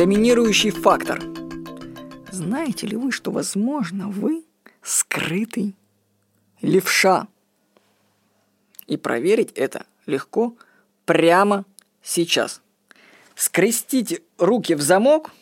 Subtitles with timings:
[0.00, 1.22] Доминирующий фактор.
[2.32, 4.46] Знаете ли вы, что, возможно, вы
[4.80, 5.76] скрытый
[6.62, 7.28] левша?
[8.86, 10.56] И проверить это легко
[11.04, 11.66] прямо
[12.02, 12.62] сейчас.
[13.34, 15.32] Скрестите руки в замок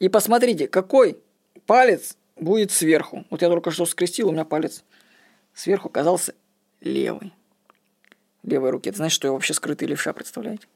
[0.00, 1.16] и посмотрите, какой
[1.64, 3.24] палец будет сверху.
[3.30, 4.84] Вот я только что скрестил, у меня палец
[5.54, 6.34] сверху оказался
[6.82, 7.32] левый.
[8.42, 8.90] Левой руки.
[8.90, 10.66] Это значит, что я вообще скрытый левша, представляете?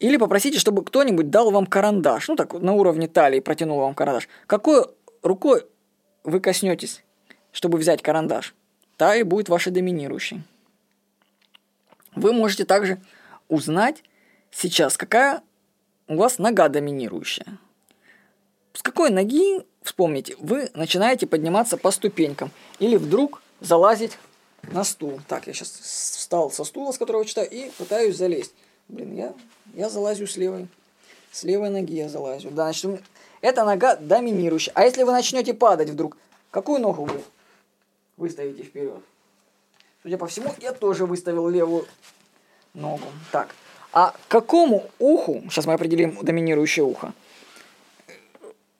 [0.00, 2.28] Или попросите, чтобы кто-нибудь дал вам карандаш.
[2.28, 4.28] Ну, так на уровне талии протянул вам карандаш.
[4.46, 4.86] Какой
[5.22, 5.66] рукой
[6.24, 7.04] вы коснетесь,
[7.52, 8.54] чтобы взять карандаш?
[8.96, 10.42] Та и будет ваша доминирующей.
[12.16, 13.00] Вы можете также
[13.48, 14.02] узнать
[14.50, 15.42] сейчас, какая
[16.08, 17.58] у вас нога доминирующая.
[18.72, 24.18] С какой ноги, вспомните, вы начинаете подниматься по ступенькам или вдруг залазить
[24.62, 25.20] на стул.
[25.28, 28.54] Так, я сейчас встал со стула, с которого читаю, и пытаюсь залезть.
[28.90, 29.34] Блин, я,
[29.74, 30.68] я залазю с левой.
[31.30, 32.50] С левой ноги я залазю.
[32.50, 33.02] Да, значит,
[33.40, 34.72] эта нога доминирующая.
[34.74, 36.16] А если вы начнете падать вдруг,
[36.50, 37.22] какую ногу вы
[38.16, 39.00] выставите вперед?
[40.02, 41.86] Судя по всему, я тоже выставил левую
[42.74, 43.04] ногу.
[43.30, 43.54] Так,
[43.92, 47.12] а какому уху, сейчас мы определим доминирующее ухо,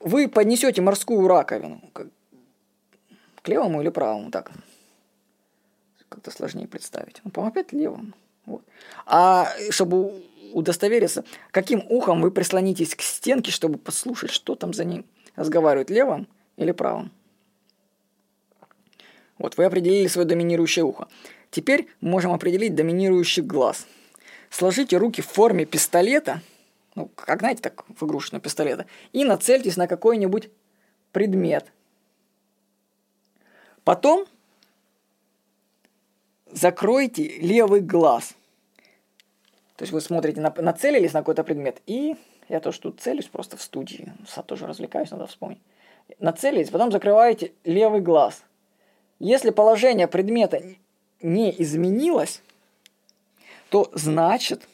[0.00, 1.80] вы поднесете морскую раковину?
[1.92, 4.30] К левому или правому?
[4.30, 4.50] Так,
[6.08, 7.20] как-то сложнее представить.
[7.22, 8.12] Ну, по-моему, опять левому.
[8.46, 8.64] Вот.
[9.06, 15.04] А чтобы удостовериться, каким ухом вы прислонитесь к стенке, чтобы послушать, что там за ним
[15.36, 17.12] разговаривают, левым или правым.
[19.38, 21.08] Вот, вы определили свое доминирующее ухо.
[21.50, 23.86] Теперь можем определить доминирующий глаз.
[24.50, 26.42] Сложите руки в форме пистолета,
[26.94, 30.50] ну, как знаете, так в игрушечного пистолета, и нацельтесь на какой-нибудь
[31.12, 31.72] предмет.
[33.84, 34.26] Потом
[36.52, 38.34] закройте левый глаз.
[39.76, 42.16] То есть вы смотрите, на, нацелились на какой-то предмет, и
[42.48, 44.12] я тоже тут целюсь просто в студии,
[44.46, 45.60] тоже развлекаюсь, надо вспомнить.
[46.18, 48.42] Нацелились, потом закрываете левый глаз.
[49.18, 50.62] Если положение предмета
[51.22, 52.42] не изменилось,
[53.68, 54.68] то значит,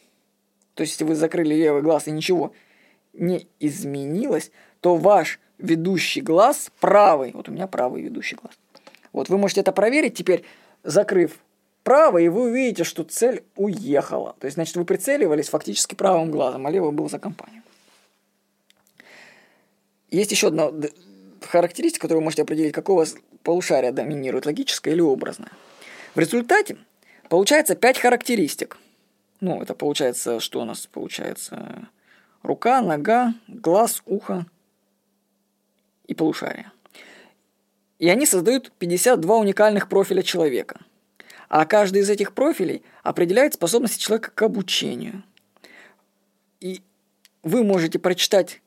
[0.74, 2.52] то есть если вы закрыли левый глаз и ничего
[3.12, 4.50] не изменилось,
[4.80, 8.54] то ваш ведущий глаз правый, вот у меня правый ведущий глаз.
[9.12, 10.44] Вот вы можете это проверить теперь,
[10.82, 11.38] закрыв
[11.86, 14.34] право, и вы увидите, что цель уехала.
[14.40, 17.62] То есть, значит, вы прицеливались фактически правым глазом, а левый был за компанию.
[20.10, 20.72] Есть еще одна
[21.42, 23.06] характеристика, которую вы можете определить, какого
[23.44, 25.52] полушария доминирует, логическое или образное.
[26.16, 26.76] В результате
[27.28, 28.78] получается 5 характеристик.
[29.40, 31.88] Ну, это получается, что у нас получается?
[32.42, 34.44] Рука, нога, глаз, ухо
[36.08, 36.72] и полушарие.
[38.00, 40.80] И они создают 52 уникальных профиля человека–
[41.48, 45.22] а каждый из этих профилей определяет способности человека к обучению.
[46.60, 46.82] И
[47.42, 48.60] вы можете прочитать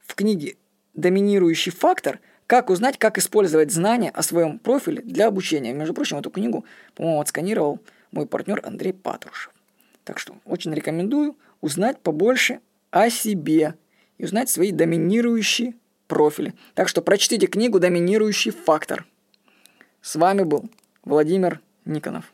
[0.00, 0.56] в книге
[0.94, 5.72] «Доминирующий фактор», как узнать, как использовать знания о своем профиле для обучения.
[5.72, 6.64] Между прочим, эту книгу,
[6.96, 7.78] по-моему, отсканировал
[8.10, 9.52] мой партнер Андрей Патрушев.
[10.02, 12.58] Так что очень рекомендую узнать побольше
[12.90, 13.76] о себе
[14.18, 15.74] и узнать свои доминирующие
[16.08, 16.54] профили.
[16.74, 19.06] Так что прочтите книгу «Доминирующий фактор».
[20.02, 20.68] С вами был
[21.04, 22.32] Владимир Никонов.